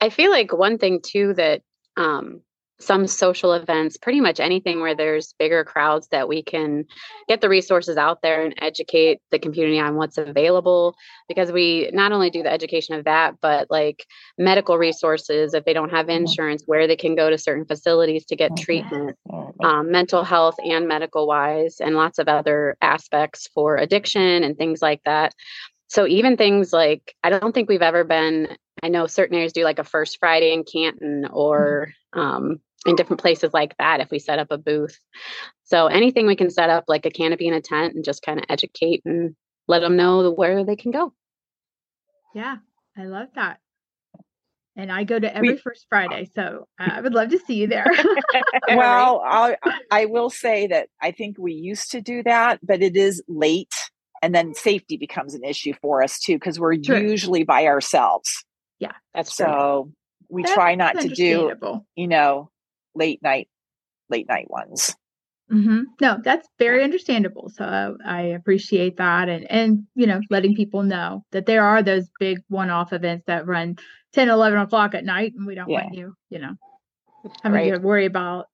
i 0.00 0.08
feel 0.08 0.30
like 0.30 0.52
one 0.52 0.78
thing 0.78 1.00
too 1.04 1.34
that 1.34 1.60
um 1.96 2.40
some 2.82 3.06
social 3.06 3.52
events, 3.52 3.96
pretty 3.96 4.20
much 4.20 4.40
anything 4.40 4.80
where 4.80 4.94
there's 4.94 5.34
bigger 5.38 5.64
crowds 5.64 6.08
that 6.08 6.28
we 6.28 6.42
can 6.42 6.84
get 7.28 7.40
the 7.40 7.48
resources 7.48 7.96
out 7.96 8.22
there 8.22 8.44
and 8.44 8.54
educate 8.58 9.20
the 9.30 9.38
community 9.38 9.78
on 9.78 9.94
what's 9.94 10.18
available. 10.18 10.96
Because 11.28 11.52
we 11.52 11.90
not 11.92 12.12
only 12.12 12.28
do 12.28 12.42
the 12.42 12.52
education 12.52 12.94
of 12.96 13.04
that, 13.04 13.34
but 13.40 13.68
like 13.70 14.04
medical 14.36 14.78
resources, 14.78 15.54
if 15.54 15.64
they 15.64 15.72
don't 15.72 15.90
have 15.90 16.08
insurance, 16.08 16.64
where 16.66 16.86
they 16.86 16.96
can 16.96 17.14
go 17.14 17.30
to 17.30 17.38
certain 17.38 17.64
facilities 17.64 18.24
to 18.26 18.36
get 18.36 18.56
treatment, 18.56 19.16
um, 19.62 19.90
mental 19.90 20.24
health 20.24 20.56
and 20.64 20.88
medical 20.88 21.26
wise, 21.26 21.76
and 21.80 21.94
lots 21.94 22.18
of 22.18 22.28
other 22.28 22.76
aspects 22.82 23.48
for 23.54 23.76
addiction 23.76 24.42
and 24.42 24.56
things 24.56 24.82
like 24.82 25.02
that. 25.04 25.34
So 25.88 26.06
even 26.06 26.36
things 26.36 26.72
like 26.72 27.14
I 27.22 27.30
don't 27.30 27.54
think 27.54 27.68
we've 27.68 27.82
ever 27.82 28.02
been. 28.02 28.48
I 28.82 28.88
know 28.88 29.06
certain 29.06 29.36
areas 29.36 29.52
do 29.52 29.64
like 29.64 29.78
a 29.78 29.84
first 29.84 30.18
Friday 30.18 30.52
in 30.52 30.64
Canton 30.64 31.26
or 31.30 31.92
um, 32.12 32.60
in 32.84 32.96
different 32.96 33.20
places 33.20 33.52
like 33.54 33.76
that 33.78 34.00
if 34.00 34.10
we 34.10 34.18
set 34.18 34.38
up 34.38 34.48
a 34.50 34.58
booth. 34.58 34.98
So 35.64 35.86
anything 35.86 36.26
we 36.26 36.36
can 36.36 36.50
set 36.50 36.68
up 36.68 36.84
like 36.88 37.06
a 37.06 37.10
canopy 37.10 37.46
and 37.46 37.56
a 37.56 37.60
tent 37.60 37.94
and 37.94 38.04
just 38.04 38.22
kind 38.22 38.38
of 38.38 38.44
educate 38.48 39.02
and 39.04 39.36
let 39.68 39.80
them 39.80 39.96
know 39.96 40.30
where 40.32 40.64
they 40.64 40.76
can 40.76 40.90
go. 40.90 41.12
Yeah, 42.34 42.56
I 42.96 43.04
love 43.04 43.28
that. 43.36 43.58
And 44.74 44.90
I 44.90 45.04
go 45.04 45.18
to 45.18 45.34
every 45.34 45.50
we, 45.50 45.56
first 45.58 45.86
Friday, 45.90 46.30
so 46.34 46.66
I 46.78 47.00
would 47.02 47.12
love 47.12 47.28
to 47.28 47.38
see 47.38 47.56
you 47.56 47.66
there. 47.66 47.86
well, 48.68 49.22
I, 49.22 49.56
I 49.90 50.06
will 50.06 50.30
say 50.30 50.66
that 50.68 50.88
I 51.00 51.10
think 51.10 51.36
we 51.38 51.52
used 51.52 51.90
to 51.90 52.00
do 52.00 52.22
that, 52.22 52.58
but 52.62 52.82
it 52.82 52.96
is 52.96 53.22
late, 53.28 53.74
and 54.22 54.34
then 54.34 54.54
safety 54.54 54.96
becomes 54.96 55.34
an 55.34 55.44
issue 55.44 55.74
for 55.82 56.02
us 56.02 56.18
too 56.18 56.36
because 56.36 56.58
we're 56.58 56.76
true. 56.76 56.98
usually 56.98 57.44
by 57.44 57.66
ourselves. 57.66 58.46
Yeah, 58.82 58.92
that's 59.14 59.34
so. 59.34 59.44
True. 59.44 59.92
We 60.28 60.42
that's 60.44 60.54
try 60.54 60.74
not 60.74 60.98
to 60.98 61.08
do, 61.08 61.52
you 61.94 62.08
know, 62.08 62.50
late 62.94 63.22
night 63.22 63.48
late 64.10 64.28
night 64.28 64.50
ones 64.50 64.94
mm-hmm. 65.50 65.82
no 66.00 66.18
that's 66.22 66.48
very 66.58 66.84
understandable 66.84 67.48
so 67.48 67.96
i 68.04 68.20
appreciate 68.20 68.96
that 68.96 69.28
and 69.28 69.50
and 69.50 69.84
you 69.94 70.06
know 70.06 70.20
letting 70.30 70.54
people 70.54 70.82
know 70.82 71.24
that 71.32 71.46
there 71.46 71.64
are 71.64 71.82
those 71.82 72.08
big 72.20 72.38
one-off 72.48 72.92
events 72.92 73.24
that 73.26 73.46
run 73.46 73.76
10 74.12 74.28
11 74.28 74.60
o'clock 74.60 74.94
at 74.94 75.04
night 75.04 75.32
and 75.36 75.46
we 75.46 75.54
don't 75.54 75.68
yeah. 75.68 75.82
want 75.82 75.94
you 75.94 76.14
you 76.30 76.38
know 76.38 76.54
having 77.42 77.70
right. 77.70 77.70
to 77.72 77.78
worry 77.78 78.06
about 78.06 78.46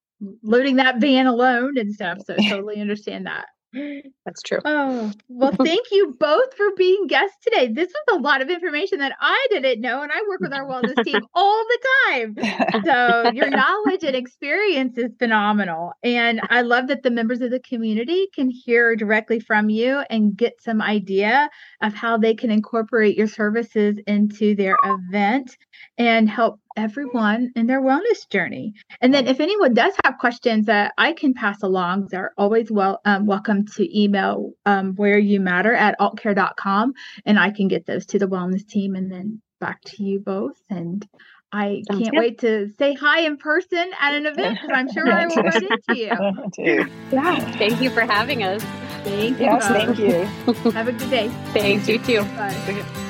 loading 0.42 0.76
that 0.76 1.00
van 1.00 1.26
alone 1.26 1.76
and 1.76 1.92
stuff 1.92 2.18
so 2.24 2.34
totally 2.48 2.80
understand 2.80 3.26
that 3.26 3.46
that's 3.72 4.42
true. 4.42 4.58
Oh, 4.64 5.12
well, 5.28 5.52
thank 5.64 5.86
you 5.90 6.16
both 6.18 6.54
for 6.54 6.66
being 6.76 7.06
guests 7.06 7.36
today. 7.42 7.68
This 7.72 7.88
was 7.88 8.18
a 8.18 8.22
lot 8.22 8.40
of 8.40 8.48
information 8.48 8.98
that 8.98 9.12
I 9.20 9.46
didn't 9.50 9.80
know, 9.80 10.02
and 10.02 10.10
I 10.10 10.22
work 10.28 10.40
with 10.40 10.52
our 10.52 10.66
wellness 10.66 11.02
team 11.04 11.20
all 11.34 11.64
the 11.64 11.78
time. 12.06 12.36
So, 12.84 13.30
your 13.32 13.50
knowledge 13.50 14.04
and 14.04 14.16
experience 14.16 14.96
is 14.96 15.12
phenomenal. 15.18 15.92
And 16.02 16.40
I 16.48 16.62
love 16.62 16.88
that 16.88 17.02
the 17.02 17.10
members 17.10 17.40
of 17.40 17.50
the 17.50 17.60
community 17.60 18.28
can 18.34 18.50
hear 18.50 18.96
directly 18.96 19.40
from 19.40 19.68
you 19.68 20.02
and 20.10 20.36
get 20.36 20.62
some 20.62 20.80
idea 20.80 21.50
of 21.82 21.94
how 21.94 22.16
they 22.16 22.34
can 22.34 22.50
incorporate 22.50 23.16
your 23.16 23.28
services 23.28 23.98
into 24.06 24.54
their 24.54 24.76
event 24.84 25.56
and 25.98 26.28
help 26.28 26.60
everyone 26.78 27.50
in 27.56 27.66
their 27.66 27.82
wellness 27.82 28.28
journey. 28.30 28.72
And 29.00 29.12
then 29.12 29.26
if 29.26 29.40
anyone 29.40 29.74
does 29.74 29.92
have 30.04 30.18
questions 30.18 30.66
that 30.66 30.92
I 30.96 31.12
can 31.12 31.34
pass 31.34 31.62
along, 31.62 32.06
they're 32.10 32.32
always 32.38 32.70
well 32.70 33.00
um, 33.04 33.26
welcome 33.26 33.66
to 33.76 34.00
email 34.00 34.52
um, 34.64 34.94
where 34.94 35.18
you 35.18 35.40
matter 35.40 35.74
at 35.74 35.98
aultcare.com 35.98 36.94
and 37.26 37.38
I 37.38 37.50
can 37.50 37.66
get 37.66 37.84
those 37.86 38.06
to 38.06 38.18
the 38.20 38.26
wellness 38.26 38.66
team 38.66 38.94
and 38.94 39.10
then 39.10 39.42
back 39.60 39.82
to 39.86 40.04
you 40.04 40.20
both. 40.20 40.54
And 40.70 41.04
I 41.50 41.82
Sounds 41.90 42.02
can't 42.02 42.14
good. 42.14 42.20
wait 42.20 42.38
to 42.40 42.70
say 42.78 42.94
hi 42.94 43.22
in 43.22 43.38
person 43.38 43.90
at 44.00 44.14
an 44.14 44.26
event 44.26 44.58
because 44.60 44.70
I'm 44.72 44.92
sure 44.92 45.10
I 45.12 45.26
will 45.26 45.42
run 45.42 45.64
into 45.64 45.96
you. 45.96 46.86
yeah. 47.10 47.52
Thank 47.56 47.80
you 47.80 47.90
for 47.90 48.02
having 48.02 48.44
us. 48.44 48.62
Thank 49.02 49.40
you. 49.40 49.46
Yes, 49.46 49.66
thank 49.66 49.98
you. 49.98 50.70
Have 50.72 50.86
a 50.86 50.92
good 50.92 51.10
day. 51.10 51.28
Thanks, 51.52 51.88
you 51.88 51.98
too. 51.98 52.22
Bye. 52.22 53.04